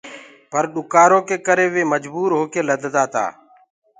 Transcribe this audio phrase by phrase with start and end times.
[0.51, 3.25] پر ڏُڪآرو ڪي ڪري وي مجبوٚر هوڪي لدتآ تا۔